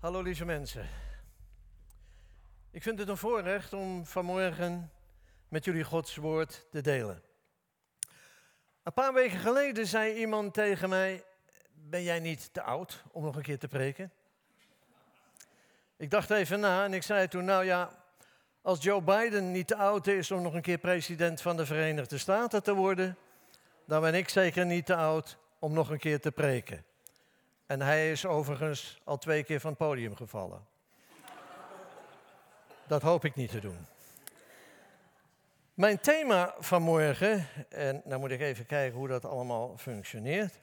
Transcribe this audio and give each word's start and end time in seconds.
Hallo 0.00 0.22
lieve 0.22 0.44
mensen. 0.44 0.88
Ik 2.70 2.82
vind 2.82 2.98
het 2.98 3.08
een 3.08 3.16
voorrecht 3.16 3.72
om 3.72 4.06
vanmorgen 4.06 4.90
met 5.48 5.64
jullie 5.64 5.84
Gods 5.84 6.16
woord 6.16 6.66
te 6.70 6.80
delen. 6.80 7.22
Een 8.82 8.92
paar 8.92 9.12
weken 9.12 9.38
geleden 9.38 9.86
zei 9.86 10.14
iemand 10.14 10.54
tegen 10.54 10.88
mij: 10.88 11.24
Ben 11.72 12.02
jij 12.02 12.18
niet 12.18 12.52
te 12.52 12.62
oud 12.62 13.02
om 13.12 13.24
nog 13.24 13.36
een 13.36 13.42
keer 13.42 13.58
te 13.58 13.68
preken? 13.68 14.12
Ik 15.96 16.10
dacht 16.10 16.30
even 16.30 16.60
na 16.60 16.84
en 16.84 16.94
ik 16.94 17.02
zei 17.02 17.28
toen: 17.28 17.44
Nou 17.44 17.64
ja, 17.64 17.90
als 18.62 18.82
Joe 18.82 19.02
Biden 19.02 19.52
niet 19.52 19.66
te 19.66 19.76
oud 19.76 20.06
is 20.06 20.30
om 20.30 20.42
nog 20.42 20.54
een 20.54 20.62
keer 20.62 20.78
president 20.78 21.40
van 21.40 21.56
de 21.56 21.66
Verenigde 21.66 22.18
Staten 22.18 22.62
te 22.62 22.74
worden, 22.74 23.16
dan 23.84 24.00
ben 24.00 24.14
ik 24.14 24.28
zeker 24.28 24.66
niet 24.66 24.86
te 24.86 24.96
oud 24.96 25.38
om 25.58 25.72
nog 25.72 25.90
een 25.90 25.98
keer 25.98 26.20
te 26.20 26.32
preken. 26.32 26.86
En 27.68 27.80
hij 27.80 28.10
is 28.10 28.26
overigens 28.26 29.00
al 29.04 29.18
twee 29.18 29.44
keer 29.44 29.60
van 29.60 29.70
het 29.70 29.78
podium 29.78 30.16
gevallen. 30.16 30.66
Dat 32.86 33.02
hoop 33.02 33.24
ik 33.24 33.34
niet 33.34 33.50
te 33.50 33.60
doen. 33.60 33.86
Mijn 35.74 36.00
thema 36.00 36.54
van 36.58 36.82
morgen, 36.82 37.46
en 37.68 38.02
dan 38.04 38.20
moet 38.20 38.30
ik 38.30 38.40
even 38.40 38.66
kijken 38.66 38.98
hoe 38.98 39.08
dat 39.08 39.24
allemaal 39.24 39.76
functioneert. 39.76 40.60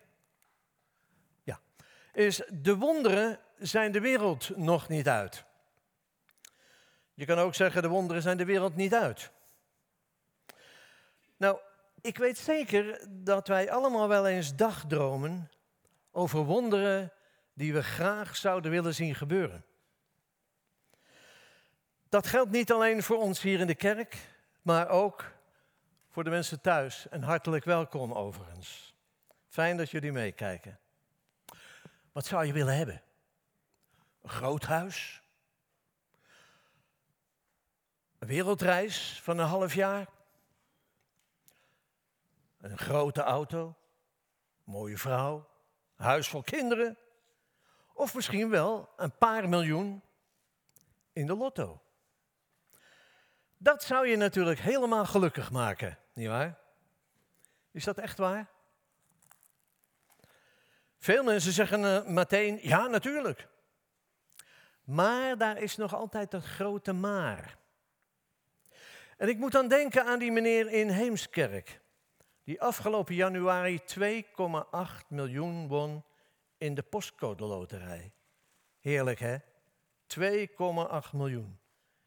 Ja, 1.44 1.60
is 2.14 2.42
de 2.50 2.76
wonderen 2.76 3.40
zijn 3.58 3.92
de 3.92 4.00
wereld 4.00 4.58
nog 4.58 4.88
niet 4.88 5.08
uit. 5.08 5.44
Je 7.14 7.26
kan 7.26 7.38
ook 7.38 7.56
zeggen 7.56 7.82
de 7.82 7.88
wonderen 7.88 8.22
zijn 8.22 8.38
de 8.38 8.46
wereld 8.46 8.76
niet 8.76 8.94
uit. 8.94 9.32
Nou, 11.38 11.60
ik 12.02 12.18
weet 12.18 12.38
zeker 12.38 13.08
dat 13.10 13.48
wij 13.48 13.72
allemaal 13.72 14.08
wel 14.08 14.28
eens 14.28 14.56
dagdromen 14.56 15.50
over 16.16 16.44
wonderen 16.44 17.12
die 17.54 17.74
we 17.74 17.84
graag 17.84 18.36
zouden 18.36 18.72
willen 18.72 18.96
zien 18.96 19.16
gebeuren. 19.16 19.66
Dat 22.10 22.28
geldt 22.28 22.52
niet 22.52 22.72
alleen 22.72 23.04
voor 23.04 23.18
ons 23.18 23.42
hier 23.42 23.60
in 23.60 23.68
de 23.68 23.76
kerk, 23.76 24.18
maar 24.62 24.90
ook 24.90 25.32
voor 26.10 26.24
de 26.24 26.30
mensen 26.30 26.62
thuis. 26.62 27.08
En 27.10 27.24
hartelijk 27.24 27.66
welkom 27.66 28.14
overigens. 28.14 28.96
Fijn 29.48 29.78
dat 29.78 29.92
jullie 29.92 30.12
meekijken. 30.12 30.80
Wat 32.12 32.26
zou 32.26 32.46
je 32.46 32.54
willen 32.54 32.76
hebben? 32.76 33.02
Een 34.22 34.30
groot 34.30 34.64
huis? 34.64 35.22
Een 38.20 38.28
wereldreis 38.28 39.20
van 39.24 39.38
een 39.38 39.48
half 39.48 39.74
jaar? 39.74 40.08
Een 42.58 42.78
grote 42.78 43.22
auto? 43.22 43.68
Een 43.68 44.72
mooie 44.72 44.98
vrouw? 44.98 45.55
Huis 45.96 46.28
voor 46.28 46.44
kinderen. 46.44 46.98
Of 47.94 48.16
misschien 48.16 48.50
wel 48.50 48.90
een 48.98 49.18
paar 49.18 49.50
miljoen 49.50 50.04
in 51.14 51.28
de 51.28 51.36
lotto. 51.36 51.82
Dat 53.58 53.84
zou 53.84 54.08
je 54.08 54.16
natuurlijk 54.16 54.60
helemaal 54.60 55.06
gelukkig 55.06 55.52
maken, 55.52 55.98
nietwaar? 56.14 56.58
Is 57.72 57.84
dat 57.84 57.98
echt 57.98 58.18
waar? 58.18 58.50
Veel 60.98 61.24
mensen 61.24 61.52
zeggen 61.52 61.82
uh, 61.82 62.06
meteen, 62.06 62.60
ja 62.62 62.88
natuurlijk. 62.88 63.48
Maar 64.84 65.38
daar 65.38 65.58
is 65.58 65.76
nog 65.76 65.96
altijd 65.96 66.32
dat 66.32 66.44
grote 66.44 66.94
maar. 66.94 67.58
En 69.18 69.30
ik 69.30 69.38
moet 69.38 69.52
dan 69.52 69.68
denken 69.68 70.06
aan 70.06 70.20
die 70.20 70.32
meneer 70.32 70.72
in 70.72 70.90
Heemskerk 70.90 71.82
die 72.46 72.62
afgelopen 72.62 73.16
januari 73.16 73.82
2,8 74.00 75.08
miljoen 75.08 75.68
won 75.68 76.04
in 76.58 76.76
de 76.76 76.84
postcode 76.84 77.44
loterij. 77.44 78.14
Heerlijk 78.80 79.20
hè? 79.20 79.38
2,8 80.08 81.12
miljoen. 81.12 81.60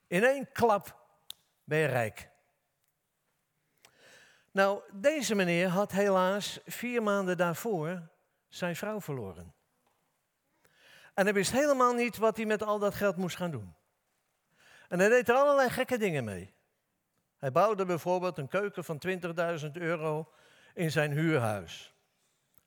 In 0.07 0.25
één 0.25 0.53
klap 0.53 0.97
ben 1.65 1.79
je 1.79 1.87
rijk. 1.87 2.31
Nou, 4.51 4.83
deze 4.93 5.35
meneer 5.35 5.69
had 5.69 5.93
helaas 5.93 6.61
vier 6.65 7.03
maanden 7.03 7.37
daarvoor 7.37 8.09
zijn 8.49 8.77
vrouw 8.77 9.01
verloren. 9.01 9.55
En 11.15 11.25
hij 11.25 11.35
wist 11.35 11.53
helemaal 11.53 11.95
niet 11.95 12.17
wat 12.17 12.37
hij 12.37 12.47
met 12.47 12.63
al 12.63 12.79
dat 12.79 12.95
geld 12.95 13.17
moest 13.17 13.37
gaan 13.37 13.51
doen. 13.51 13.75
En 14.89 14.99
hij 14.99 15.09
deed 15.09 15.29
er 15.29 15.35
allerlei 15.35 15.71
gekke 15.71 15.99
dingen 15.99 16.25
mee. 16.25 16.55
Hij 17.39 17.53
bouwde 17.53 17.85
bijvoorbeeld 17.85 18.39
een 18.39 18.49
keuken 18.49 18.85
van 18.85 19.03
20.000 19.07 19.71
euro 19.73 20.33
in 20.75 20.91
zijn 20.91 21.13
huurhuis. 21.13 21.95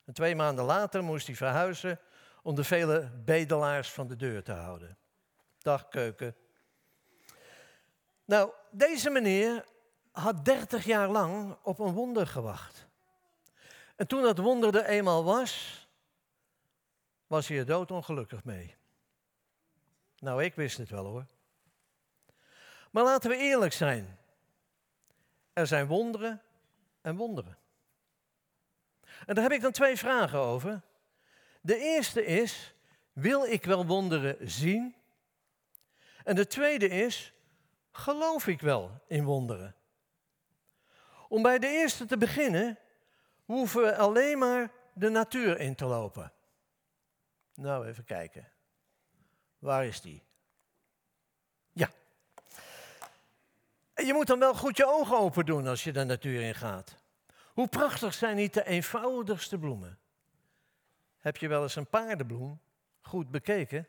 En 0.04 0.12
twee 0.12 0.36
maanden 0.36 0.64
later 0.64 1.04
moest 1.04 1.26
hij 1.26 1.36
verhuizen 1.36 2.00
om 2.42 2.54
de 2.54 2.64
vele 2.64 3.10
bedelaars 3.24 3.90
van 3.90 4.06
de 4.06 4.16
deur 4.16 4.42
te 4.42 4.52
houden. 4.52 4.98
Dag 5.58 5.88
keuken. 5.88 6.36
Nou, 8.24 8.50
deze 8.70 9.10
meneer 9.10 9.64
had 10.12 10.44
30 10.44 10.84
jaar 10.84 11.08
lang 11.08 11.56
op 11.62 11.78
een 11.78 11.92
wonder 11.92 12.26
gewacht. 12.26 12.86
En 13.96 14.06
toen 14.06 14.22
dat 14.22 14.38
wonder 14.38 14.76
er 14.76 14.84
eenmaal 14.84 15.24
was, 15.24 15.82
was 17.26 17.48
hij 17.48 17.58
er 17.58 17.66
doodongelukkig 17.66 18.44
mee. 18.44 18.76
Nou, 20.18 20.44
ik 20.44 20.54
wist 20.54 20.78
het 20.78 20.90
wel 20.90 21.04
hoor. 21.04 21.26
Maar 22.90 23.04
laten 23.04 23.30
we 23.30 23.36
eerlijk 23.36 23.72
zijn. 23.72 24.18
Er 25.52 25.66
zijn 25.66 25.86
wonderen 25.86 26.42
en 27.00 27.16
wonderen. 27.16 27.58
En 29.26 29.34
daar 29.34 29.44
heb 29.44 29.52
ik 29.52 29.60
dan 29.60 29.72
twee 29.72 29.96
vragen 29.96 30.38
over. 30.38 30.82
De 31.60 31.78
eerste 31.78 32.24
is, 32.24 32.74
wil 33.12 33.44
ik 33.44 33.64
wel 33.64 33.86
wonderen 33.86 34.50
zien? 34.50 34.94
En 36.24 36.34
de 36.34 36.46
tweede 36.46 36.88
is, 36.88 37.32
geloof 37.90 38.46
ik 38.46 38.60
wel 38.60 39.00
in 39.06 39.24
wonderen? 39.24 39.74
Om 41.28 41.42
bij 41.42 41.58
de 41.58 41.68
eerste 41.68 42.04
te 42.04 42.16
beginnen, 42.16 42.78
hoeven 43.44 43.82
we 43.82 43.96
alleen 43.96 44.38
maar 44.38 44.72
de 44.92 45.08
natuur 45.08 45.60
in 45.60 45.74
te 45.74 45.84
lopen. 45.84 46.32
Nou, 47.54 47.86
even 47.86 48.04
kijken. 48.04 48.48
Waar 49.58 49.86
is 49.86 50.00
die? 50.00 50.22
Ja. 51.72 51.90
Je 53.94 54.12
moet 54.12 54.26
dan 54.26 54.38
wel 54.38 54.54
goed 54.54 54.76
je 54.76 54.86
ogen 54.86 55.18
open 55.18 55.46
doen 55.46 55.66
als 55.66 55.84
je 55.84 55.92
de 55.92 56.04
natuur 56.04 56.42
in 56.42 56.54
gaat. 56.54 56.96
Hoe 57.52 57.68
prachtig 57.68 58.14
zijn 58.14 58.36
niet 58.36 58.54
de 58.54 58.64
eenvoudigste 58.64 59.58
bloemen? 59.58 59.98
Heb 61.18 61.36
je 61.36 61.48
wel 61.48 61.62
eens 61.62 61.76
een 61.76 61.86
paardenbloem 61.86 62.60
goed 63.00 63.30
bekeken? 63.30 63.88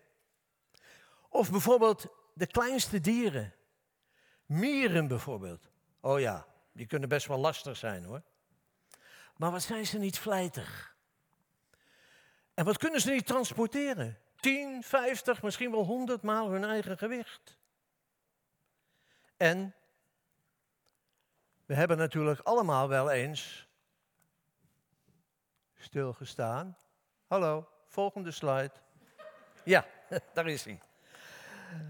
Of 1.30 1.52
bijvoorbeeld 1.52 2.08
de 2.34 2.48
kleinste 2.48 3.00
dieren. 3.00 3.54
Mieren 4.46 5.08
bijvoorbeeld. 5.08 5.70
Oh 6.00 6.20
ja, 6.20 6.46
die 6.72 6.86
kunnen 6.86 7.10
best 7.10 7.28
wel 7.28 7.38
lastig 7.38 7.78
zijn 7.78 8.04
hoor. 8.04 8.22
Maar 9.38 9.52
wat 9.52 9.62
zijn 9.62 9.86
ze 9.86 9.98
niet 9.98 10.20
vlijtig? 10.20 10.96
En 12.54 12.66
wat 12.66 12.78
kunnen 12.78 13.02
ze 13.02 13.12
niet 13.12 13.26
transporteren? 13.26 14.18
10, 14.36 14.84
50, 14.84 15.42
misschien 15.42 15.72
wel 15.72 15.84
100 15.84 16.22
maal 16.22 16.50
hun 16.50 16.64
eigen 16.64 16.98
gewicht. 16.98 17.58
En 19.38 19.76
we 21.66 21.74
hebben 21.74 21.98
natuurlijk 21.98 22.40
allemaal 22.40 22.88
wel 22.88 23.12
eens 23.12 23.68
stilgestaan. 25.74 26.78
Hallo, 27.28 27.70
volgende 27.88 28.32
slide. 28.32 28.72
Ja, 29.64 29.86
daar 30.34 30.48
is 30.48 30.64
hij. 30.64 30.82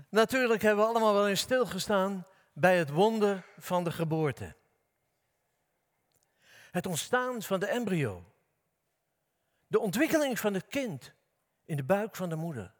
Natuurlijk 0.09 0.61
hebben 0.61 0.83
we 0.83 0.89
allemaal 0.89 1.13
wel 1.13 1.27
eens 1.27 1.39
stilgestaan 1.39 2.27
bij 2.53 2.77
het 2.77 2.89
wonder 2.89 3.45
van 3.57 3.83
de 3.83 3.91
geboorte. 3.91 4.55
Het 6.71 6.85
ontstaan 6.85 7.41
van 7.41 7.59
de 7.59 7.67
embryo. 7.67 8.33
De 9.67 9.79
ontwikkeling 9.79 10.39
van 10.39 10.53
het 10.53 10.67
kind 10.67 11.13
in 11.65 11.75
de 11.75 11.83
buik 11.83 12.15
van 12.15 12.29
de 12.29 12.35
moeder. 12.35 12.73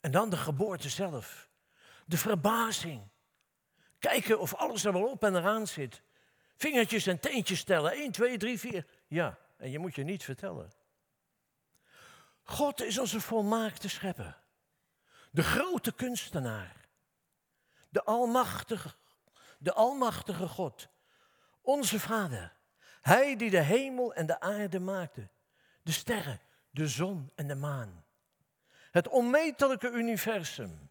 En 0.00 0.10
dan 0.10 0.30
de 0.30 0.36
geboorte 0.36 0.88
zelf. 0.88 1.48
De 2.04 2.18
verbazing 2.18 3.08
Kijken 3.98 4.40
of 4.40 4.54
alles 4.54 4.84
er 4.84 4.92
wel 4.92 5.10
op 5.10 5.24
en 5.24 5.36
eraan 5.36 5.66
zit. 5.66 6.02
Vingertjes 6.56 7.06
en 7.06 7.20
teentjes 7.20 7.64
tellen. 7.64 7.92
1, 7.92 8.12
2, 8.12 8.36
3, 8.36 8.58
4. 8.58 8.86
Ja, 9.06 9.38
en 9.56 9.70
je 9.70 9.78
moet 9.78 9.94
je 9.94 10.02
niet 10.02 10.24
vertellen. 10.24 10.72
God 12.42 12.82
is 12.82 12.98
onze 12.98 13.20
volmaakte 13.20 13.88
schepper. 13.88 14.38
De 15.30 15.42
grote 15.42 15.92
kunstenaar. 15.92 16.76
De 17.88 18.04
almachtige, 18.04 18.94
de 19.58 19.72
almachtige 19.72 20.48
God. 20.48 20.88
Onze 21.60 22.00
Vader. 22.00 22.54
Hij 23.02 23.36
die 23.36 23.50
de 23.50 23.60
hemel 23.60 24.14
en 24.14 24.26
de 24.26 24.40
aarde 24.40 24.80
maakte. 24.80 25.28
De 25.82 25.92
sterren, 25.92 26.40
de 26.70 26.88
zon 26.88 27.30
en 27.34 27.46
de 27.46 27.54
maan. 27.54 28.04
Het 28.90 29.08
onmetelijke 29.08 29.90
universum. 29.90 30.90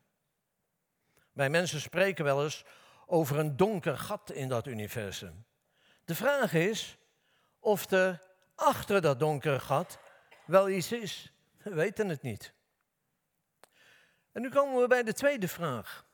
Wij 1.31 1.49
mensen 1.49 1.81
spreken 1.81 2.23
wel 2.23 2.43
eens 2.43 2.63
over 3.05 3.39
een 3.39 3.57
donker 3.57 3.97
gat 3.97 4.31
in 4.31 4.47
dat 4.47 4.67
universum. 4.67 5.45
De 6.05 6.15
vraag 6.15 6.53
is 6.53 6.97
of 7.59 7.91
er 7.91 8.21
achter 8.55 9.01
dat 9.01 9.19
donkere 9.19 9.59
gat 9.59 9.99
wel 10.45 10.69
iets 10.69 10.91
is. 10.91 11.31
We 11.63 11.73
weten 11.73 12.09
het 12.09 12.21
niet. 12.21 12.53
En 14.31 14.41
nu 14.41 14.49
komen 14.49 14.81
we 14.81 14.87
bij 14.87 15.03
de 15.03 15.13
tweede 15.13 15.47
vraag. 15.47 16.05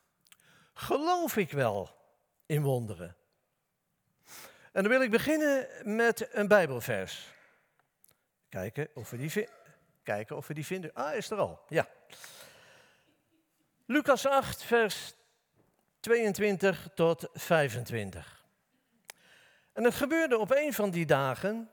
Geloof 0.74 1.38
ik 1.38 1.52
wel 1.52 1.96
in 2.46 2.62
wonderen? 2.62 3.16
En 4.72 4.84
dan 4.84 4.88
wil 4.88 5.02
ik 5.02 5.12
beginnen 5.12 5.68
met 5.96 6.28
een 6.32 6.48
Bijbelvers. 6.48 7.34
Kijken 8.50 8.90
of 8.94 9.10
we 9.10 9.18
die, 9.18 9.48
kijken 10.04 10.38
of 10.38 10.48
we 10.48 10.54
die 10.54 10.66
vinden. 10.66 10.94
Ah, 10.94 11.16
is 11.16 11.30
er 11.30 11.38
al. 11.38 11.66
Ja. 11.68 11.88
Lucas 13.86 14.26
8, 14.26 14.64
vers 14.64 15.14
22 16.02 16.88
tot 16.96 17.30
25. 17.34 18.46
En 19.74 19.84
het 19.84 19.94
gebeurde 19.94 20.38
op 20.38 20.52
een 20.52 20.74
van 20.74 20.90
die 20.90 21.06
dagen. 21.06 21.70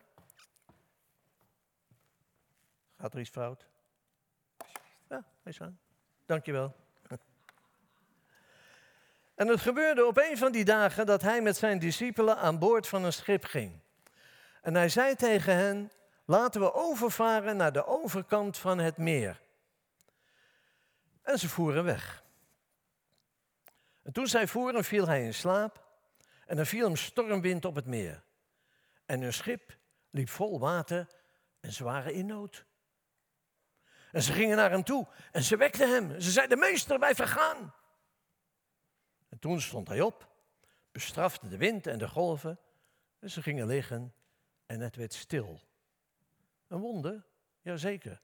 Gaat 2.98 3.12
er 3.12 3.20
iets 3.20 3.30
fout? 3.30 3.66
Ja, 5.08 5.24
hij 5.42 5.52
is 5.52 5.60
aan. 5.60 5.78
Dankjewel. 6.26 6.76
En 9.34 9.48
het 9.48 9.60
gebeurde 9.60 10.06
op 10.06 10.16
een 10.16 10.38
van 10.38 10.52
die 10.52 10.64
dagen 10.64 11.06
dat 11.06 11.22
hij 11.22 11.42
met 11.42 11.56
zijn 11.56 11.78
discipelen 11.78 12.36
aan 12.36 12.58
boord 12.58 12.88
van 12.88 13.04
een 13.04 13.12
schip 13.12 13.44
ging. 13.44 13.80
En 14.62 14.74
hij 14.74 14.88
zei 14.88 15.14
tegen 15.14 15.54
hen: 15.54 15.90
Laten 16.24 16.60
we 16.60 16.74
overvaren 16.74 17.56
naar 17.56 17.72
de 17.72 17.86
overkant 17.86 18.58
van 18.58 18.78
het 18.78 18.96
meer. 18.96 19.40
En 21.22 21.38
ze 21.38 21.48
voeren 21.48 21.84
weg. 21.84 22.24
En 24.08 24.14
toen 24.14 24.26
zij 24.26 24.46
voeren, 24.46 24.84
viel 24.84 25.06
hij 25.06 25.24
in 25.24 25.34
slaap. 25.34 25.86
En 26.46 26.58
er 26.58 26.66
viel 26.66 26.86
hem 26.86 26.96
stormwind 26.96 27.64
op 27.64 27.74
het 27.74 27.86
meer. 27.86 28.22
En 29.06 29.20
hun 29.20 29.32
schip 29.32 29.76
liep 30.10 30.28
vol 30.28 30.58
water 30.58 31.06
en 31.60 31.72
ze 31.72 31.84
waren 31.84 32.12
in 32.12 32.26
nood. 32.26 32.64
En 34.12 34.22
ze 34.22 34.32
gingen 34.32 34.56
naar 34.56 34.70
hem 34.70 34.82
toe 34.82 35.06
en 35.32 35.42
ze 35.42 35.56
wekten 35.56 35.88
hem. 35.88 36.20
Ze 36.20 36.30
zeiden, 36.30 36.58
meester, 36.58 36.98
wij 36.98 37.14
vergaan. 37.14 37.74
En 39.28 39.38
toen 39.38 39.60
stond 39.60 39.88
hij 39.88 40.00
op, 40.00 40.28
bestrafte 40.92 41.48
de 41.48 41.56
wind 41.56 41.86
en 41.86 41.98
de 41.98 42.08
golven. 42.08 42.58
En 43.18 43.30
ze 43.30 43.42
gingen 43.42 43.66
liggen 43.66 44.14
en 44.66 44.80
het 44.80 44.96
werd 44.96 45.14
stil. 45.14 45.60
Een 46.68 46.80
wonder, 46.80 47.26
jazeker. 47.60 48.20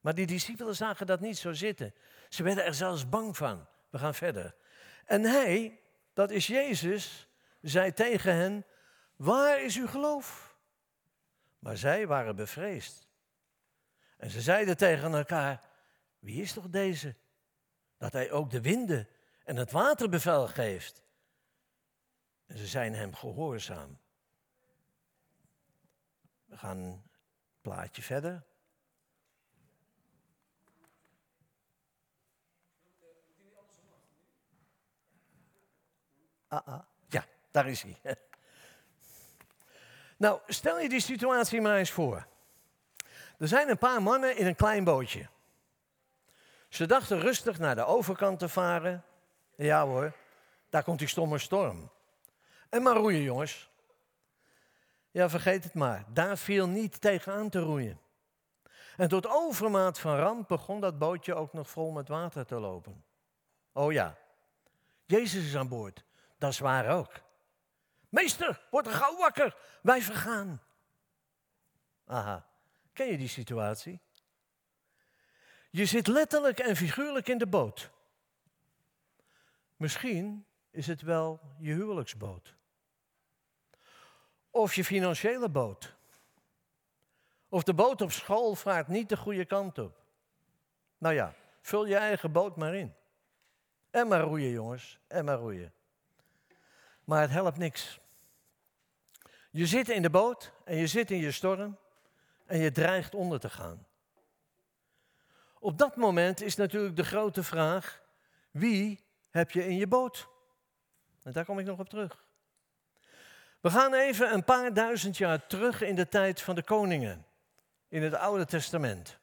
Maar 0.00 0.14
die 0.14 0.26
discipelen 0.26 0.76
zagen 0.76 1.06
dat 1.06 1.20
niet 1.20 1.38
zo 1.38 1.52
zitten. 1.52 1.94
Ze 2.28 2.42
werden 2.42 2.64
er 2.64 2.74
zelfs 2.74 3.08
bang 3.08 3.36
van. 3.36 3.68
We 3.90 3.98
gaan 3.98 4.14
verder. 4.14 4.54
En 5.10 5.22
hij, 5.22 5.80
dat 6.12 6.30
is 6.30 6.46
Jezus, 6.46 7.28
zei 7.60 7.92
tegen 7.92 8.34
hen, 8.34 8.66
waar 9.16 9.62
is 9.62 9.76
uw 9.76 9.86
geloof? 9.86 10.56
Maar 11.58 11.76
zij 11.76 12.06
waren 12.06 12.36
bevreesd. 12.36 13.08
En 14.16 14.30
ze 14.30 14.40
zeiden 14.40 14.76
tegen 14.76 15.14
elkaar, 15.14 15.68
wie 16.18 16.42
is 16.42 16.52
toch 16.52 16.68
deze? 16.68 17.14
Dat 17.96 18.12
hij 18.12 18.30
ook 18.30 18.50
de 18.50 18.60
winden 18.60 19.08
en 19.44 19.56
het 19.56 19.70
water 19.70 20.08
bevel 20.08 20.46
geeft. 20.46 21.04
En 22.46 22.58
ze 22.58 22.66
zijn 22.66 22.94
hem 22.94 23.14
gehoorzaam. 23.14 23.98
We 26.44 26.56
gaan 26.56 26.78
een 26.78 27.02
plaatje 27.60 28.02
verder. 28.02 28.44
Ah, 36.50 36.66
ah. 36.66 36.80
Ja, 37.08 37.24
daar 37.50 37.68
is 37.68 37.82
hij. 37.82 38.00
Nou, 40.16 40.40
stel 40.46 40.80
je 40.80 40.88
die 40.88 41.00
situatie 41.00 41.60
maar 41.60 41.76
eens 41.76 41.90
voor. 41.90 42.26
Er 43.38 43.48
zijn 43.48 43.68
een 43.68 43.78
paar 43.78 44.02
mannen 44.02 44.36
in 44.36 44.46
een 44.46 44.54
klein 44.54 44.84
bootje. 44.84 45.28
Ze 46.68 46.86
dachten 46.86 47.20
rustig 47.20 47.58
naar 47.58 47.74
de 47.74 47.84
overkant 47.84 48.38
te 48.38 48.48
varen. 48.48 49.04
Ja 49.56 49.84
hoor, 49.84 50.12
daar 50.70 50.82
komt 50.82 50.98
die 50.98 51.08
stomme 51.08 51.38
storm. 51.38 51.90
En 52.68 52.82
maar 52.82 52.96
roeien, 52.96 53.22
jongens. 53.22 53.70
Ja, 55.10 55.28
vergeet 55.28 55.64
het 55.64 55.74
maar. 55.74 56.04
Daar 56.08 56.38
viel 56.38 56.68
niet 56.68 57.00
tegenaan 57.00 57.48
te 57.48 57.60
roeien. 57.60 58.00
En 58.96 59.08
tot 59.08 59.26
overmaat 59.26 59.98
van 59.98 60.16
ramp 60.16 60.48
begon 60.48 60.80
dat 60.80 60.98
bootje 60.98 61.34
ook 61.34 61.52
nog 61.52 61.70
vol 61.70 61.90
met 61.90 62.08
water 62.08 62.46
te 62.46 62.54
lopen. 62.54 63.04
Oh 63.72 63.92
ja, 63.92 64.16
Jezus 65.06 65.44
is 65.44 65.56
aan 65.56 65.68
boord. 65.68 66.04
Dat 66.40 66.50
is 66.50 66.58
waar 66.58 66.88
ook. 66.88 67.12
Meester, 68.08 68.66
word 68.70 68.86
er 68.86 68.92
gauw 68.92 69.16
wakker. 69.16 69.56
Wij 69.82 70.02
vergaan. 70.02 70.62
Aha, 72.06 72.46
ken 72.92 73.06
je 73.06 73.16
die 73.16 73.28
situatie? 73.28 74.00
Je 75.70 75.86
zit 75.86 76.06
letterlijk 76.06 76.58
en 76.58 76.76
figuurlijk 76.76 77.28
in 77.28 77.38
de 77.38 77.46
boot. 77.46 77.90
Misschien 79.76 80.46
is 80.70 80.86
het 80.86 81.02
wel 81.02 81.40
je 81.58 81.72
huwelijksboot. 81.72 82.54
Of 84.50 84.74
je 84.74 84.84
financiële 84.84 85.48
boot. 85.48 85.94
Of 87.48 87.62
de 87.62 87.74
boot 87.74 88.00
op 88.00 88.12
school 88.12 88.54
vaart 88.54 88.88
niet 88.88 89.08
de 89.08 89.16
goede 89.16 89.44
kant 89.44 89.78
op. 89.78 90.02
Nou 90.98 91.14
ja, 91.14 91.34
vul 91.60 91.86
je 91.86 91.96
eigen 91.96 92.32
boot 92.32 92.56
maar 92.56 92.74
in. 92.74 92.94
En 93.90 94.08
maar 94.08 94.20
roeien, 94.20 94.50
jongens. 94.50 94.98
En 95.06 95.24
maar 95.24 95.38
roeien. 95.38 95.74
Maar 97.10 97.20
het 97.20 97.30
helpt 97.30 97.58
niks. 97.58 98.00
Je 99.50 99.66
zit 99.66 99.88
in 99.88 100.02
de 100.02 100.10
boot 100.10 100.52
en 100.64 100.76
je 100.76 100.86
zit 100.86 101.10
in 101.10 101.18
je 101.18 101.32
storm 101.32 101.78
en 102.46 102.58
je 102.58 102.72
dreigt 102.72 103.14
onder 103.14 103.40
te 103.40 103.50
gaan. 103.50 103.86
Op 105.58 105.78
dat 105.78 105.96
moment 105.96 106.40
is 106.40 106.56
natuurlijk 106.56 106.96
de 106.96 107.04
grote 107.04 107.42
vraag: 107.42 108.02
wie 108.50 109.04
heb 109.30 109.50
je 109.50 109.66
in 109.66 109.76
je 109.76 109.86
boot? 109.86 110.28
En 111.22 111.32
daar 111.32 111.44
kom 111.44 111.58
ik 111.58 111.66
nog 111.66 111.78
op 111.78 111.88
terug. 111.88 112.24
We 113.60 113.70
gaan 113.70 113.94
even 113.94 114.32
een 114.32 114.44
paar 114.44 114.74
duizend 114.74 115.16
jaar 115.16 115.46
terug 115.46 115.80
in 115.80 115.94
de 115.94 116.08
tijd 116.08 116.40
van 116.40 116.54
de 116.54 116.62
koningen, 116.62 117.26
in 117.88 118.02
het 118.02 118.14
Oude 118.14 118.46
Testament. 118.46 119.19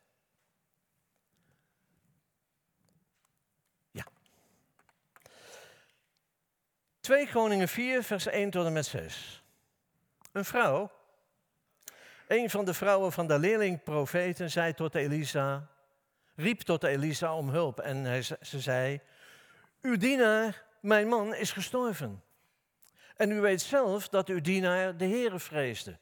2 7.07 7.27
Koningen 7.27 7.67
4, 7.67 8.03
vers 8.03 8.25
1 8.25 8.49
tot 8.49 8.65
en 8.65 8.73
met 8.73 8.85
6. 8.85 9.43
Een 10.31 10.45
vrouw, 10.45 10.91
een 12.27 12.49
van 12.49 12.65
de 12.65 12.73
vrouwen 12.73 13.11
van 13.11 13.27
de 13.27 13.39
leerlingprofeten, 13.39 14.51
zei 14.51 14.73
tot 14.73 14.95
Elisa, 14.95 15.67
riep 16.35 16.61
tot 16.61 16.83
Elisa 16.83 17.35
om 17.35 17.49
hulp. 17.49 17.79
En 17.79 17.97
hij, 18.03 18.21
ze 18.21 18.59
zei, 18.59 18.99
uw 19.81 19.97
dienaar, 19.97 20.63
mijn 20.81 21.07
man, 21.07 21.35
is 21.35 21.51
gestorven. 21.51 22.23
En 23.15 23.31
u 23.31 23.41
weet 23.41 23.61
zelf 23.61 24.09
dat 24.09 24.29
uw 24.29 24.41
dienaar 24.41 24.97
de 24.97 25.05
Heere 25.05 25.39
vreesde. 25.39 25.97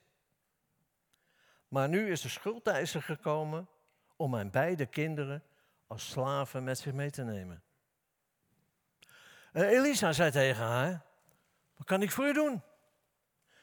Maar 1.68 1.90
nu 1.90 2.12
is 2.12 2.22
de 2.22 2.30
schuldeiser 2.30 3.02
gekomen 3.02 3.68
om 4.16 4.30
mijn 4.32 4.52
beide 4.52 4.86
kinderen 4.86 5.44
als 5.88 6.10
slaven 6.10 6.64
met 6.64 6.80
zich 6.80 6.94
mee 6.94 7.12
te 7.12 7.24
nemen. 7.24 7.65
En 9.56 9.68
Elisa 9.68 10.14
zei 10.14 10.32
tegen 10.32 10.64
haar, 10.64 11.02
wat 11.76 11.88
kan 11.88 12.02
ik 12.02 12.12
voor 12.12 12.26
u 12.26 12.34
doen? 12.34 12.62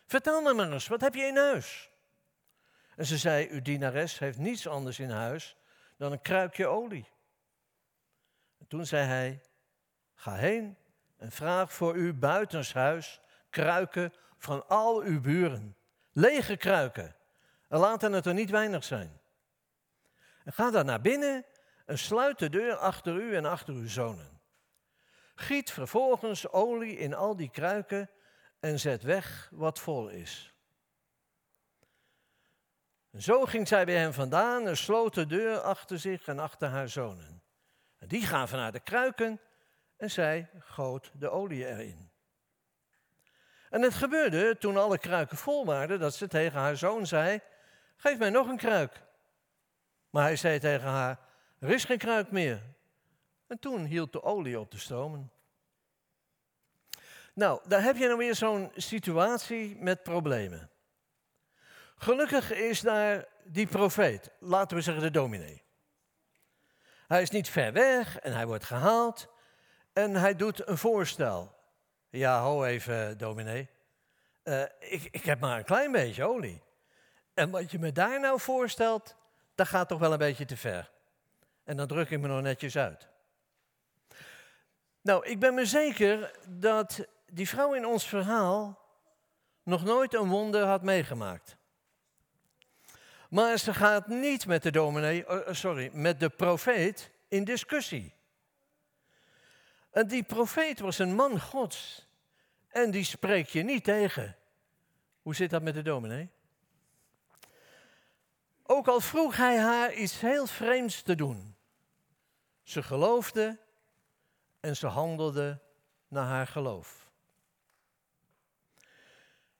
Vertel 0.06 0.42
me 0.42 0.52
maar 0.52 0.72
eens, 0.72 0.88
wat 0.88 1.00
heb 1.00 1.14
je 1.14 1.22
in 1.22 1.36
huis? 1.36 1.90
En 2.96 3.06
ze 3.06 3.18
zei, 3.18 3.48
uw 3.50 3.62
dienares 3.62 4.18
heeft 4.18 4.38
niets 4.38 4.66
anders 4.66 4.98
in 4.98 5.10
huis 5.10 5.56
dan 5.96 6.12
een 6.12 6.20
kruikje 6.20 6.66
olie. 6.66 7.08
En 8.58 8.66
toen 8.66 8.86
zei 8.86 9.06
hij, 9.06 9.42
ga 10.14 10.34
heen 10.34 10.76
en 11.16 11.32
vraag 11.32 11.72
voor 11.72 11.96
u 11.96 12.12
buitenshuis 12.12 13.20
kruiken 13.50 14.12
van 14.38 14.68
al 14.68 15.00
uw 15.00 15.20
buren. 15.20 15.76
Lege 16.12 16.56
kruiken. 16.56 17.16
En 17.68 17.78
laten 17.78 18.12
het 18.12 18.26
er 18.26 18.34
niet 18.34 18.50
weinig 18.50 18.84
zijn. 18.84 19.20
En 20.44 20.52
ga 20.52 20.70
dan 20.70 20.86
naar 20.86 21.00
binnen 21.00 21.44
en 21.86 21.98
sluit 21.98 22.38
de 22.38 22.48
deur 22.48 22.76
achter 22.76 23.14
u 23.14 23.36
en 23.36 23.44
achter 23.44 23.74
uw 23.74 23.88
zonen. 23.88 24.31
Giet 25.34 25.70
vervolgens 25.70 26.48
olie 26.48 26.96
in 26.96 27.14
al 27.14 27.36
die 27.36 27.50
kruiken 27.50 28.10
en 28.60 28.80
zet 28.80 29.02
weg 29.02 29.48
wat 29.52 29.78
vol 29.78 30.08
is. 30.08 30.54
En 33.10 33.22
zo 33.22 33.44
ging 33.44 33.68
zij 33.68 33.84
bij 33.84 33.96
hem 33.96 34.12
vandaan 34.12 34.66
en 34.66 34.76
sloot 34.76 35.14
de 35.14 35.26
deur 35.26 35.60
achter 35.60 35.98
zich 35.98 36.26
en 36.26 36.38
achter 36.38 36.68
haar 36.68 36.88
zonen. 36.88 37.42
En 37.98 38.08
die 38.08 38.22
gaven 38.22 38.58
naar 38.58 38.72
de 38.72 38.80
kruiken 38.80 39.40
en 39.96 40.10
zij 40.10 40.50
goot 40.58 41.10
de 41.14 41.30
olie 41.30 41.66
erin. 41.66 42.10
En 43.70 43.82
het 43.82 43.94
gebeurde 43.94 44.58
toen 44.58 44.76
alle 44.76 44.98
kruiken 44.98 45.36
vol 45.36 45.64
waren, 45.64 46.00
dat 46.00 46.14
ze 46.14 46.28
tegen 46.28 46.60
haar 46.60 46.76
zoon 46.76 47.06
zei: 47.06 47.40
Geef 47.96 48.18
mij 48.18 48.30
nog 48.30 48.48
een 48.48 48.56
kruik. 48.56 49.02
Maar 50.10 50.22
hij 50.22 50.36
zei 50.36 50.58
tegen 50.58 50.88
haar: 50.88 51.18
Er 51.58 51.70
is 51.70 51.84
geen 51.84 51.98
kruik 51.98 52.30
meer. 52.30 52.62
En 53.52 53.58
toen 53.58 53.84
hield 53.84 54.12
de 54.12 54.22
olie 54.22 54.60
op 54.60 54.70
te 54.70 54.78
stromen. 54.78 55.30
Nou, 57.34 57.60
daar 57.68 57.82
heb 57.82 57.96
je 57.96 58.08
dan 58.08 58.18
weer 58.18 58.34
zo'n 58.34 58.70
situatie 58.76 59.76
met 59.76 60.02
problemen. 60.02 60.70
Gelukkig 61.96 62.52
is 62.52 62.80
daar 62.80 63.28
die 63.44 63.66
profeet, 63.66 64.30
laten 64.38 64.76
we 64.76 64.82
zeggen 64.82 65.02
de 65.02 65.10
dominee. 65.10 65.62
Hij 67.06 67.22
is 67.22 67.30
niet 67.30 67.48
ver 67.48 67.72
weg 67.72 68.18
en 68.18 68.32
hij 68.32 68.46
wordt 68.46 68.64
gehaald 68.64 69.28
en 69.92 70.14
hij 70.14 70.36
doet 70.36 70.68
een 70.68 70.78
voorstel. 70.78 71.54
Ja, 72.08 72.40
ho 72.40 72.64
even, 72.64 73.18
dominee. 73.18 73.68
Uh, 74.44 74.62
ik, 74.78 75.08
ik 75.10 75.24
heb 75.24 75.40
maar 75.40 75.58
een 75.58 75.64
klein 75.64 75.92
beetje 75.92 76.24
olie. 76.24 76.62
En 77.34 77.50
wat 77.50 77.70
je 77.70 77.78
me 77.78 77.92
daar 77.92 78.20
nou 78.20 78.40
voorstelt, 78.40 79.16
dat 79.54 79.68
gaat 79.68 79.88
toch 79.88 79.98
wel 79.98 80.12
een 80.12 80.18
beetje 80.18 80.44
te 80.44 80.56
ver. 80.56 80.90
En 81.64 81.76
dan 81.76 81.86
druk 81.86 82.10
ik 82.10 82.20
me 82.20 82.28
nog 82.28 82.42
netjes 82.42 82.76
uit. 82.76 83.10
Nou, 85.02 85.26
ik 85.26 85.38
ben 85.38 85.54
me 85.54 85.66
zeker 85.66 86.38
dat 86.48 87.06
die 87.26 87.48
vrouw 87.48 87.74
in 87.74 87.86
ons 87.86 88.06
verhaal 88.06 88.80
nog 89.62 89.84
nooit 89.84 90.14
een 90.14 90.28
wonder 90.28 90.64
had 90.64 90.82
meegemaakt. 90.82 91.56
Maar 93.30 93.58
ze 93.58 93.74
gaat 93.74 94.06
niet 94.06 94.46
met 94.46 94.62
de 94.62 94.70
dominee, 94.70 95.28
oh, 95.28 95.48
oh, 95.48 95.54
sorry, 95.54 95.90
met 95.92 96.20
de 96.20 96.28
profeet 96.28 97.10
in 97.28 97.44
discussie. 97.44 98.14
En 99.90 100.08
die 100.08 100.22
profeet 100.22 100.80
was 100.80 100.98
een 100.98 101.14
man 101.14 101.40
Gods. 101.40 102.06
En 102.68 102.90
die 102.90 103.04
spreek 103.04 103.48
je 103.48 103.62
niet 103.62 103.84
tegen. 103.84 104.36
Hoe 105.22 105.34
zit 105.34 105.50
dat 105.50 105.62
met 105.62 105.74
de 105.74 105.82
dominee? 105.82 106.28
Ook 108.62 108.88
al 108.88 109.00
vroeg 109.00 109.36
hij 109.36 109.58
haar 109.58 109.94
iets 109.94 110.20
heel 110.20 110.46
vreemds 110.46 111.02
te 111.02 111.14
doen. 111.14 111.56
Ze 112.62 112.82
geloofde 112.82 113.58
en 114.62 114.76
ze 114.76 114.86
handelde 114.86 115.60
naar 116.08 116.26
haar 116.26 116.46
geloof. 116.46 117.10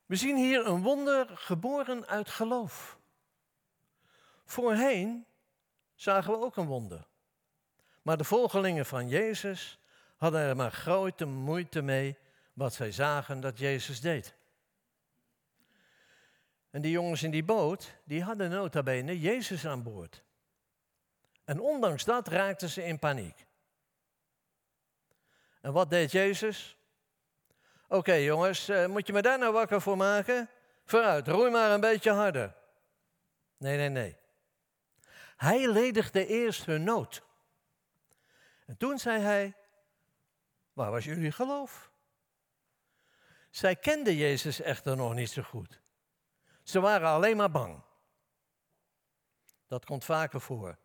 We 0.07 0.17
zien 0.17 0.37
hier 0.37 0.67
een 0.67 0.83
wonder 0.83 1.29
geboren 1.37 2.07
uit 2.07 2.29
geloof. 2.29 2.99
Voorheen 4.45 5.27
zagen 5.95 6.33
we 6.33 6.45
ook 6.45 6.57
een 6.57 6.67
wonder. 6.67 7.07
Maar 8.03 8.17
de 8.17 8.25
volgelingen 8.25 8.87
van 8.87 9.09
Jezus 9.09 9.79
hadden 10.17 10.41
er 10.41 10.57
maar 10.57 10.73
grote 10.73 11.25
moeite 11.25 11.83
mee 11.83 12.19
wat 12.53 12.75
zij 12.75 12.93
zagen 12.93 13.41
dat 13.41 13.59
Jezus 13.59 14.01
deed. 14.01 14.35
En 16.71 16.83
die 16.83 16.91
jongens 16.91 17.23
in 17.23 17.31
die 17.31 17.45
boot, 17.45 17.95
die 18.05 18.23
hadden 18.23 18.51
nota 18.51 18.83
bene 18.83 19.21
Jezus 19.21 19.67
aan 19.67 19.83
boord. 19.83 20.23
En 21.45 21.61
ondanks 21.61 22.05
dat 22.05 22.29
raakten 22.29 22.69
ze 22.69 22.85
in 22.85 22.99
paniek. 22.99 23.47
En 25.63 25.73
wat 25.73 25.91
deed 25.91 26.13
Jezus? 26.13 26.77
Oké 27.89 28.13
jongens, 28.13 28.69
eh, 28.69 28.87
moet 28.87 29.07
je 29.07 29.13
me 29.13 29.23
daar 29.23 29.39
nou 29.39 29.53
wakker 29.53 29.81
voor 29.81 29.97
maken? 29.97 30.49
Vooruit, 30.85 31.29
roei 31.29 31.51
maar 31.51 31.71
een 31.71 31.81
beetje 31.81 32.11
harder. 32.11 32.55
Nee, 33.57 33.77
nee, 33.77 33.89
nee. 33.89 34.17
Hij 35.37 35.69
ledigde 35.69 36.27
eerst 36.27 36.67
hun 36.67 36.85
nood. 36.85 37.23
En 38.67 38.77
toen 38.77 38.99
zei 38.99 39.21
hij, 39.21 39.57
waar 40.73 40.91
was 40.91 41.05
jullie 41.05 41.33
geloof? 41.33 41.91
Zij 43.51 43.77
kenden 43.77 44.17
Jezus 44.17 44.61
echter 44.61 44.97
nog 44.97 45.15
niet 45.15 45.31
zo 45.31 45.43
goed. 45.43 45.81
Ze 46.63 46.81
waren 46.81 47.09
alleen 47.09 47.37
maar 47.37 47.51
bang. 47.51 47.83
Dat 49.67 49.85
komt 49.85 50.05
vaker 50.05 50.41
voor. 50.41 50.79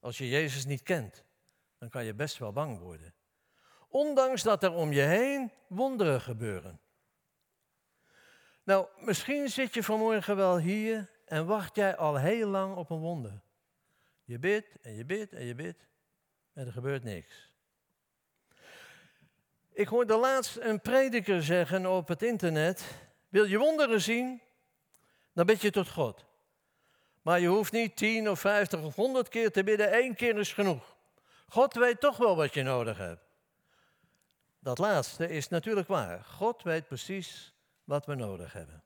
Als 0.00 0.18
je 0.18 0.28
Jezus 0.28 0.64
niet 0.64 0.82
kent, 0.82 1.24
dan 1.78 1.88
kan 1.88 2.04
je 2.04 2.14
best 2.14 2.38
wel 2.38 2.52
bang 2.52 2.78
worden. 2.78 3.14
Ondanks 3.92 4.42
dat 4.42 4.62
er 4.62 4.72
om 4.72 4.92
je 4.92 5.00
heen 5.00 5.52
wonderen 5.66 6.20
gebeuren. 6.20 6.80
Nou, 8.62 8.86
misschien 8.96 9.48
zit 9.48 9.74
je 9.74 9.82
vanmorgen 9.82 10.36
wel 10.36 10.58
hier 10.58 11.10
en 11.24 11.46
wacht 11.46 11.76
jij 11.76 11.96
al 11.96 12.16
heel 12.16 12.48
lang 12.48 12.76
op 12.76 12.90
een 12.90 12.98
wonder. 12.98 13.40
Je 14.24 14.38
bidt 14.38 14.80
en 14.80 14.94
je 14.94 15.04
bidt 15.04 15.32
en 15.32 15.44
je 15.44 15.54
bidt 15.54 15.86
en 16.52 16.66
er 16.66 16.72
gebeurt 16.72 17.04
niks. 17.04 17.50
Ik 19.72 19.88
hoorde 19.88 20.16
laatst 20.16 20.56
een 20.56 20.80
prediker 20.80 21.42
zeggen 21.42 21.86
op 21.86 22.08
het 22.08 22.22
internet: 22.22 22.84
Wil 23.28 23.44
je 23.44 23.58
wonderen 23.58 24.00
zien? 24.00 24.42
Dan 25.32 25.46
bid 25.46 25.60
je 25.60 25.70
tot 25.70 25.88
God. 25.88 26.24
Maar 27.22 27.40
je 27.40 27.48
hoeft 27.48 27.72
niet 27.72 27.96
10 27.96 28.30
of 28.30 28.40
50 28.40 28.82
of 28.82 28.94
100 28.94 29.28
keer 29.28 29.50
te 29.50 29.64
bidden, 29.64 29.90
één 29.90 30.14
keer 30.14 30.38
is 30.38 30.52
genoeg. 30.52 30.96
God 31.48 31.74
weet 31.74 32.00
toch 32.00 32.16
wel 32.16 32.36
wat 32.36 32.54
je 32.54 32.62
nodig 32.62 32.98
hebt. 32.98 33.21
Dat 34.62 34.78
laatste 34.78 35.28
is 35.28 35.48
natuurlijk 35.48 35.88
waar. 35.88 36.24
God 36.24 36.62
weet 36.62 36.86
precies 36.86 37.54
wat 37.84 38.06
we 38.06 38.14
nodig 38.14 38.52
hebben. 38.52 38.82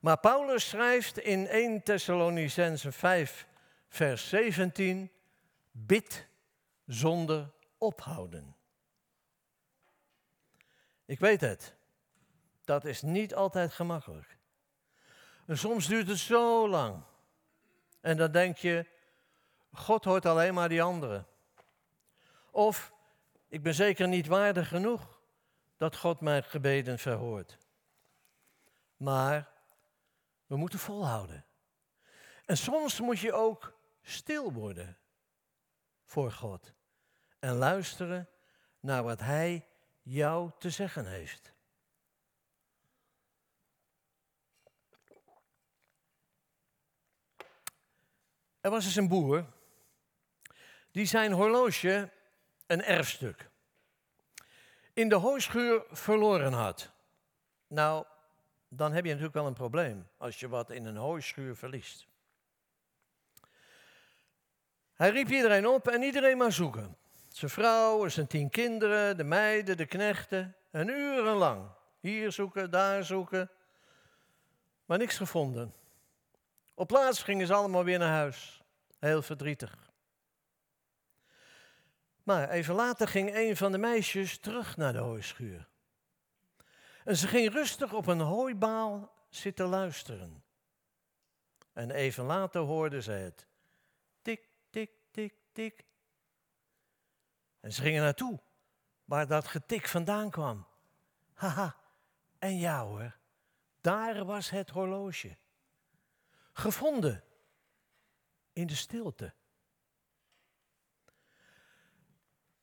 Maar 0.00 0.18
Paulus 0.18 0.68
schrijft 0.68 1.18
in 1.18 1.46
1 1.46 1.82
Thessalonicense 1.82 2.92
5, 2.92 3.46
vers 3.88 4.28
17: 4.28 5.10
Bid 5.70 6.26
zonder 6.86 7.50
ophouden. 7.78 8.56
Ik 11.04 11.18
weet 11.18 11.40
het. 11.40 11.74
Dat 12.64 12.84
is 12.84 13.02
niet 13.02 13.34
altijd 13.34 13.72
gemakkelijk. 13.72 14.36
En 15.46 15.58
soms 15.58 15.86
duurt 15.86 16.08
het 16.08 16.18
zo 16.18 16.68
lang. 16.68 17.02
En 18.00 18.16
dan 18.16 18.32
denk 18.32 18.56
je, 18.56 18.86
God 19.72 20.04
hoort 20.04 20.26
alleen 20.26 20.54
maar 20.54 20.68
die 20.68 20.82
anderen. 20.82 21.26
Of, 22.50 22.92
ik 23.50 23.62
ben 23.62 23.74
zeker 23.74 24.08
niet 24.08 24.26
waardig 24.26 24.68
genoeg 24.68 25.20
dat 25.76 25.96
God 25.96 26.20
mijn 26.20 26.44
gebeden 26.44 26.98
verhoort. 26.98 27.58
Maar 28.96 29.50
we 30.46 30.56
moeten 30.56 30.78
volhouden. 30.78 31.44
En 32.44 32.56
soms 32.56 33.00
moet 33.00 33.18
je 33.18 33.32
ook 33.32 33.78
stil 34.02 34.52
worden 34.52 34.98
voor 36.04 36.32
God. 36.32 36.72
En 37.38 37.54
luisteren 37.54 38.28
naar 38.80 39.02
wat 39.02 39.20
Hij 39.20 39.68
jou 40.02 40.50
te 40.58 40.70
zeggen 40.70 41.06
heeft. 41.06 41.52
Er 48.60 48.70
was 48.70 48.84
eens 48.84 48.96
een 48.96 49.08
boer 49.08 49.46
die 50.90 51.06
zijn 51.06 51.32
horloge, 51.32 52.10
een 52.70 52.82
erfstuk, 52.82 53.50
in 54.92 55.08
de 55.08 55.14
hooischuur 55.14 55.84
verloren 55.90 56.52
had. 56.52 56.90
Nou, 57.66 58.04
dan 58.68 58.92
heb 58.92 59.04
je 59.04 59.08
natuurlijk 59.08 59.36
wel 59.36 59.46
een 59.46 59.54
probleem 59.54 60.08
als 60.16 60.40
je 60.40 60.48
wat 60.48 60.70
in 60.70 60.84
een 60.84 60.96
hooischuur 60.96 61.56
verliest. 61.56 62.06
Hij 64.94 65.10
riep 65.10 65.28
iedereen 65.28 65.66
op 65.66 65.88
en 65.88 66.02
iedereen 66.02 66.36
maar 66.36 66.52
zoeken. 66.52 66.96
Zijn 67.28 67.50
vrouw, 67.50 68.08
zijn 68.08 68.26
tien 68.26 68.50
kinderen, 68.50 69.16
de 69.16 69.24
meiden, 69.24 69.76
de 69.76 69.86
knechten. 69.86 70.56
En 70.70 70.88
urenlang. 70.88 71.70
Hier 72.00 72.32
zoeken, 72.32 72.70
daar 72.70 73.04
zoeken. 73.04 73.50
Maar 74.84 74.98
niks 74.98 75.16
gevonden. 75.16 75.74
Op 76.74 76.88
plaats 76.88 77.22
gingen 77.22 77.46
ze 77.46 77.54
allemaal 77.54 77.84
weer 77.84 77.98
naar 77.98 78.16
huis. 78.16 78.62
Heel 78.98 79.22
verdrietig. 79.22 79.89
Maar 82.22 82.50
even 82.50 82.74
later 82.74 83.08
ging 83.08 83.34
een 83.34 83.56
van 83.56 83.72
de 83.72 83.78
meisjes 83.78 84.38
terug 84.38 84.76
naar 84.76 84.92
de 84.92 84.98
hooischuur. 84.98 85.68
En 87.04 87.16
ze 87.16 87.26
ging 87.28 87.52
rustig 87.52 87.92
op 87.92 88.06
een 88.06 88.20
hooibaal 88.20 89.12
zitten 89.28 89.66
luisteren. 89.66 90.44
En 91.72 91.90
even 91.90 92.24
later 92.24 92.60
hoorde 92.60 93.02
ze 93.02 93.12
het. 93.12 93.46
Tik, 94.22 94.48
tik, 94.70 94.90
tik, 95.10 95.34
tik. 95.52 95.84
En 97.60 97.72
ze 97.72 97.82
gingen 97.82 98.02
naartoe, 98.02 98.40
waar 99.04 99.26
dat 99.26 99.46
getik 99.46 99.88
vandaan 99.88 100.30
kwam. 100.30 100.66
Haha, 101.34 101.76
en 102.38 102.58
ja 102.58 102.84
hoor, 102.84 103.16
daar 103.80 104.24
was 104.24 104.50
het 104.50 104.70
horloge. 104.70 105.36
Gevonden 106.52 107.24
in 108.52 108.66
de 108.66 108.74
stilte. 108.74 109.34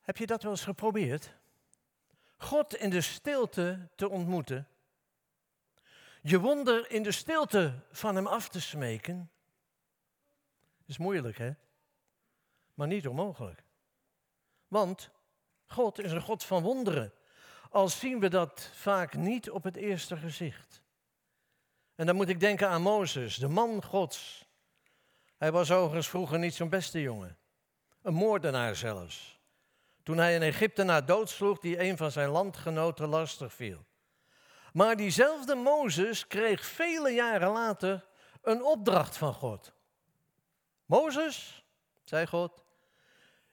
Heb 0.08 0.18
je 0.18 0.26
dat 0.26 0.44
wel 0.44 0.52
eens 0.52 0.64
geprobeerd? 0.64 1.34
God 2.38 2.76
in 2.76 2.90
de 2.90 3.02
stilte 3.02 3.90
te 3.96 4.10
ontmoeten. 4.10 4.68
Je 6.22 6.40
wonder 6.40 6.92
in 6.92 7.04
de 7.04 7.12
stilte 7.12 7.74
van 7.92 8.16
Hem 8.16 8.28
af 8.28 8.50
te 8.50 8.62
smeken. 8.62 9.32
Is 10.86 10.98
moeilijk, 10.98 11.38
hè? 11.38 11.52
Maar 12.74 12.88
niet 12.88 13.08
onmogelijk. 13.08 13.64
Want 14.68 15.10
God 15.66 16.00
is 16.00 16.12
een 16.12 16.22
God 16.22 16.44
van 16.44 16.64
wonderen. 16.64 17.14
Al 17.70 17.90
zien 17.90 18.20
we 18.20 18.30
dat 18.30 18.70
vaak 18.74 19.14
niet 19.14 19.50
op 19.50 19.64
het 19.64 19.76
eerste 19.76 20.18
gezicht. 20.18 20.82
En 21.96 22.06
dan 22.06 22.16
moet 22.16 22.30
ik 22.30 22.40
denken 22.40 22.70
aan 22.70 22.82
Mozes, 22.82 23.36
de 23.36 23.48
man 23.48 23.84
Gods. 23.84 24.46
Hij 25.38 25.52
was 25.52 25.72
overigens 25.72 26.10
vroeger 26.10 26.40
niet 26.40 26.56
zo'n 26.56 26.70
beste 26.70 27.02
jongen. 27.02 27.38
Een 28.02 28.14
moordenaar 28.14 28.76
zelfs. 28.76 29.37
Toen 30.08 30.18
hij 30.18 30.36
een 30.36 30.42
Egyptenaar 30.42 31.06
doodsloeg 31.06 31.60
die 31.60 31.80
een 31.80 31.98
van 31.98 32.12
zijn 32.12 32.30
landgenoten 32.30 33.08
lastig 33.08 33.54
viel. 33.54 33.86
Maar 34.74 34.96
diezelfde 34.96 35.56
Mozes 35.56 36.28
kreeg 36.28 36.66
vele 36.66 37.10
jaren 37.10 37.52
later 37.52 38.08
een 38.42 38.64
opdracht 38.64 39.18
van 39.18 39.34
God. 39.34 39.74
Mozes, 40.86 41.66
zei 42.04 42.28
God, 42.28 42.64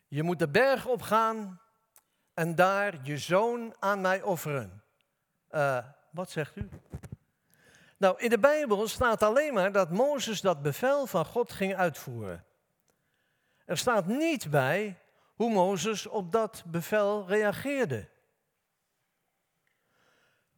je 0.08 0.22
moet 0.22 0.38
de 0.38 0.48
berg 0.48 0.86
opgaan 0.86 1.60
en 2.34 2.54
daar 2.54 2.98
je 3.02 3.18
zoon 3.18 3.74
aan 3.78 4.00
mij 4.00 4.22
offeren. 4.22 4.82
Uh, 5.50 5.78
wat 6.10 6.30
zegt 6.30 6.56
u? 6.56 6.68
Nou, 7.96 8.18
in 8.18 8.30
de 8.30 8.38
Bijbel 8.38 8.88
staat 8.88 9.22
alleen 9.22 9.54
maar 9.54 9.72
dat 9.72 9.90
Mozes 9.90 10.40
dat 10.40 10.62
bevel 10.62 11.06
van 11.06 11.24
God 11.24 11.52
ging 11.52 11.76
uitvoeren. 11.76 12.44
Er 13.64 13.78
staat 13.78 14.06
niet 14.06 14.50
bij 14.50 14.98
hoe 15.34 15.50
Mozes 15.50 16.06
op 16.06 16.32
dat 16.32 16.62
bevel 16.66 17.26
reageerde. 17.26 18.08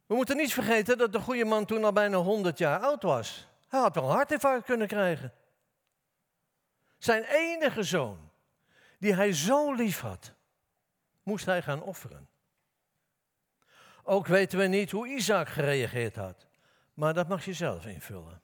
We 0.05 0.15
moeten 0.15 0.37
niet 0.37 0.53
vergeten 0.53 0.97
dat 0.97 1.11
de 1.11 1.19
goede 1.19 1.45
man 1.45 1.65
toen 1.65 1.83
al 1.83 1.93
bijna 1.93 2.17
100 2.17 2.57
jaar 2.57 2.79
oud 2.79 3.03
was. 3.03 3.47
Hij 3.67 3.79
had 3.79 3.95
wel 3.95 4.03
een 4.03 4.09
hartinfarct 4.09 4.65
kunnen 4.65 4.87
krijgen. 4.87 5.33
Zijn 6.97 7.23
enige 7.23 7.83
zoon, 7.83 8.31
die 8.99 9.13
hij 9.13 9.33
zo 9.33 9.73
lief 9.73 9.99
had, 9.99 10.33
moest 11.23 11.45
hij 11.45 11.61
gaan 11.61 11.81
offeren. 11.81 12.29
Ook 14.03 14.27
weten 14.27 14.59
we 14.59 14.65
niet 14.65 14.91
hoe 14.91 15.07
Isaac 15.07 15.47
gereageerd 15.47 16.15
had, 16.15 16.47
maar 16.93 17.13
dat 17.13 17.27
mag 17.27 17.45
je 17.45 17.53
zelf 17.53 17.85
invullen. 17.85 18.41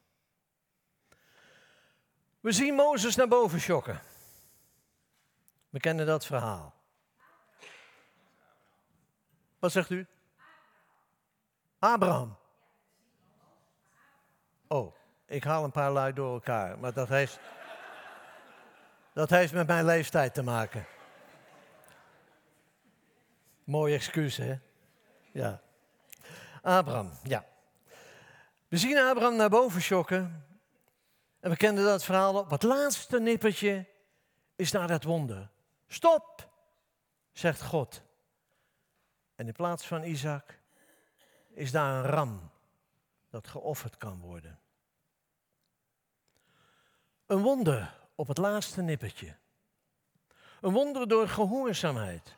We 2.40 2.52
zien 2.52 2.74
Mozes 2.74 3.16
naar 3.16 3.28
boven 3.28 3.60
schokken. 3.60 4.00
We 5.74 5.80
kennen 5.80 6.06
dat 6.06 6.26
verhaal. 6.26 6.74
Wat 9.58 9.72
zegt 9.72 9.90
u? 9.90 10.06
Abraham. 11.78 12.36
Oh, 14.66 14.94
ik 15.26 15.44
haal 15.44 15.64
een 15.64 15.70
paar 15.70 15.92
lui 15.92 16.12
door 16.12 16.32
elkaar, 16.32 16.78
maar 16.78 16.92
dat 16.92 17.08
heeft, 17.08 17.38
dat 19.12 19.30
heeft 19.30 19.52
met 19.52 19.66
mijn 19.66 19.84
leeftijd 19.84 20.34
te 20.34 20.42
maken. 20.42 20.86
Mooi 23.64 23.94
excuus, 23.94 24.36
hè? 24.36 24.58
Ja. 25.32 25.60
Abraham, 26.62 27.10
ja. 27.22 27.44
We 28.68 28.76
zien 28.76 28.98
Abraham 28.98 29.36
naar 29.36 29.50
boven 29.50 29.82
schokken. 29.82 30.46
En 31.40 31.50
we 31.50 31.56
kennen 31.56 31.84
dat 31.84 32.04
verhaal 32.04 32.38
op. 32.38 32.50
Het 32.50 32.62
laatste 32.62 33.20
nippertje 33.20 33.86
is 34.56 34.72
naar 34.72 34.88
dat 34.88 35.02
wonder. 35.02 35.52
Stop, 35.86 36.50
zegt 37.32 37.62
God. 37.62 38.02
En 39.34 39.46
in 39.46 39.52
plaats 39.52 39.86
van 39.86 40.02
Isaac 40.02 40.58
is 41.48 41.70
daar 41.70 42.04
een 42.04 42.10
ram 42.10 42.50
dat 43.28 43.48
geofferd 43.48 43.96
kan 43.96 44.20
worden. 44.20 44.60
Een 47.26 47.42
wonder 47.42 47.94
op 48.14 48.28
het 48.28 48.38
laatste 48.38 48.82
nippertje. 48.82 49.36
Een 50.60 50.72
wonder 50.72 51.08
door 51.08 51.28
gehoorzaamheid. 51.28 52.36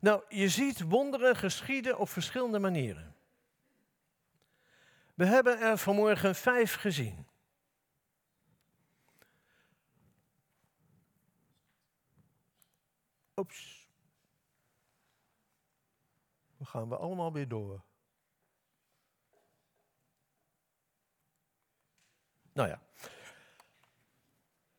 Nou, 0.00 0.22
je 0.28 0.48
ziet 0.48 0.80
wonderen 0.80 1.36
geschieden 1.36 1.98
op 1.98 2.08
verschillende 2.08 2.58
manieren. 2.58 3.14
We 5.14 5.26
hebben 5.26 5.58
er 5.58 5.78
vanmorgen 5.78 6.34
vijf 6.34 6.74
gezien. 6.74 7.26
Oeps. 13.36 13.88
Dan 16.56 16.66
gaan 16.66 16.88
we 16.88 16.96
allemaal 16.96 17.32
weer 17.32 17.48
door. 17.48 17.82
Nou 22.52 22.68
ja. 22.68 22.80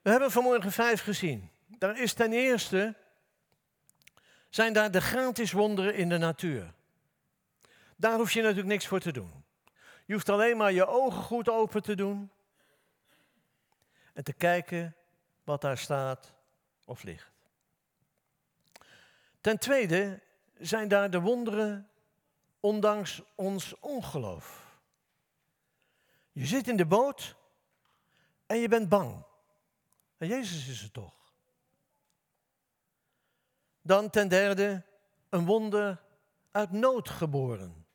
We 0.02 0.10
hebben 0.10 0.32
vanmorgen 0.32 0.72
vijf 0.72 1.02
gezien. 1.02 1.52
Daar 1.66 2.00
is 2.00 2.14
ten 2.14 2.34
eerste, 2.34 2.96
zijn 4.50 4.74
daar 4.74 4.92
de 4.92 5.02
gratis 5.02 5.52
wonderen 5.52 5.96
in 5.96 6.10
de 6.10 6.18
natuur. 6.18 6.74
Daar 7.96 8.18
hoef 8.18 8.32
je 8.32 8.42
natuurlijk 8.42 8.68
niks 8.68 8.88
voor 8.88 9.00
te 9.00 9.12
doen. 9.12 9.44
Je 10.06 10.14
hoeft 10.14 10.30
alleen 10.30 10.58
maar 10.58 10.72
je 10.72 10.88
ogen 10.88 11.24
goed 11.24 11.50
open 11.50 11.84
te 11.84 11.96
doen 11.96 12.32
en 14.14 14.24
te 14.24 14.34
kijken 14.34 14.96
wat 15.44 15.62
daar 15.62 15.78
staat 15.78 16.34
of 16.86 17.04
ligt. 17.04 17.35
Ten 19.46 19.58
tweede 19.58 20.22
zijn 20.58 20.88
daar 20.88 21.10
de 21.10 21.20
wonderen 21.20 21.90
ondanks 22.60 23.22
ons 23.36 23.80
ongeloof. 23.80 24.78
Je 26.32 26.46
zit 26.46 26.68
in 26.68 26.78
de 26.78 26.86
boot 26.86 27.36
en 28.46 28.58
je 28.58 28.68
bent 28.68 28.90
bang. 28.90 29.26
En 30.18 30.28
Jezus 30.28 30.68
is 30.68 30.82
het 30.82 30.94
toch. 30.94 31.34
Dan 33.82 34.10
ten 34.10 34.28
derde 34.28 34.84
een 35.30 35.46
wonder 35.46 36.02
uit 36.52 36.72
nood 36.72 37.10
geboren. 37.10 37.86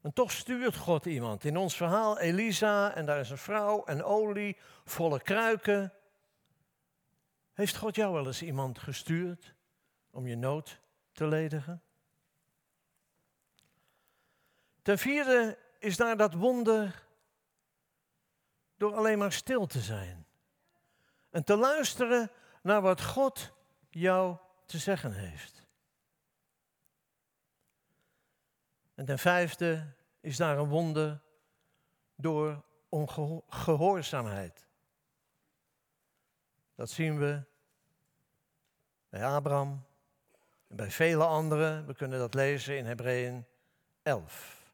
En 0.00 0.12
toch 0.12 0.30
stuurt 0.30 0.76
God 0.76 1.06
iemand. 1.06 1.44
In 1.44 1.56
ons 1.56 1.76
verhaal 1.76 2.18
Elisa, 2.18 2.94
en 2.94 3.06
daar 3.06 3.20
is 3.20 3.30
een 3.30 3.38
vrouw 3.38 3.84
en 3.84 4.04
olie, 4.04 4.56
volle 4.84 5.22
kruiken. 5.22 5.92
Heeft 7.54 7.76
God 7.76 7.94
jou 7.94 8.12
wel 8.12 8.26
eens 8.26 8.42
iemand 8.42 8.78
gestuurd 8.78 9.54
om 10.10 10.26
je 10.26 10.36
nood 10.36 10.80
te 11.12 11.26
ledigen? 11.26 11.82
Ten 14.82 14.98
vierde 14.98 15.58
is 15.78 15.96
daar 15.96 16.16
dat 16.16 16.34
wonder 16.34 17.06
door 18.76 18.94
alleen 18.94 19.18
maar 19.18 19.32
stil 19.32 19.66
te 19.66 19.80
zijn. 19.80 20.26
En 21.30 21.44
te 21.44 21.56
luisteren 21.56 22.30
naar 22.62 22.80
wat 22.80 23.02
God 23.02 23.52
jou 23.90 24.36
te 24.66 24.78
zeggen 24.78 25.12
heeft. 25.12 25.66
En 28.94 29.04
ten 29.04 29.18
vijfde 29.18 29.94
is 30.20 30.36
daar 30.36 30.58
een 30.58 30.68
wonder 30.68 31.22
door 32.14 32.64
ongehoorzaamheid. 32.88 34.66
Dat 36.74 36.90
zien 36.90 37.18
we 37.18 37.42
bij 39.08 39.26
Abraham 39.26 39.84
en 40.68 40.76
bij 40.76 40.90
vele 40.90 41.24
anderen. 41.24 41.86
We 41.86 41.94
kunnen 41.94 42.18
dat 42.18 42.34
lezen 42.34 42.78
in 42.78 42.86
Hebreeën 42.86 43.44
11. 44.02 44.72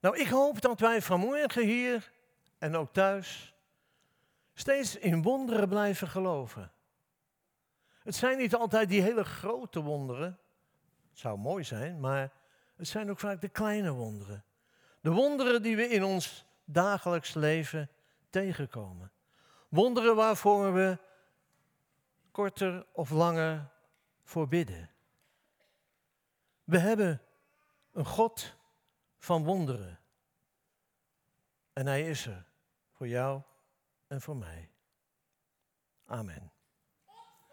Nou, 0.00 0.18
ik 0.18 0.28
hoop 0.28 0.60
dat 0.60 0.80
wij 0.80 1.02
vanmorgen 1.02 1.64
hier 1.64 2.12
en 2.58 2.76
ook 2.76 2.92
thuis 2.92 3.54
steeds 4.54 4.96
in 4.96 5.22
wonderen 5.22 5.68
blijven 5.68 6.08
geloven. 6.08 6.72
Het 8.02 8.14
zijn 8.14 8.38
niet 8.38 8.54
altijd 8.54 8.88
die 8.88 9.02
hele 9.02 9.24
grote 9.24 9.80
wonderen. 9.80 10.38
Het 11.10 11.18
zou 11.18 11.38
mooi 11.38 11.64
zijn, 11.64 12.00
maar 12.00 12.32
het 12.76 12.88
zijn 12.88 13.10
ook 13.10 13.18
vaak 13.20 13.40
de 13.40 13.48
kleine 13.48 13.92
wonderen. 13.92 14.44
De 15.00 15.10
wonderen 15.10 15.62
die 15.62 15.76
we 15.76 15.88
in 15.88 16.04
ons 16.04 16.44
dagelijks 16.64 17.34
leven 17.34 17.90
tegenkomen. 18.30 19.12
Wonderen 19.72 20.16
waarvoor 20.16 20.72
we 20.72 20.98
korter 22.30 22.86
of 22.92 23.10
langer 23.10 23.70
voor 24.22 24.48
bidden. 24.48 24.90
We 26.64 26.78
hebben 26.78 27.22
een 27.92 28.04
God 28.04 28.56
van 29.18 29.44
wonderen. 29.44 30.00
En 31.72 31.86
hij 31.86 32.08
is 32.08 32.26
er 32.26 32.46
voor 32.90 33.08
jou 33.08 33.42
en 34.06 34.20
voor 34.20 34.36
mij. 34.36 34.70
Amen. 36.06 36.51